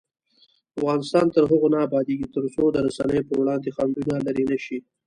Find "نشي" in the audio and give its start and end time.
4.51-4.77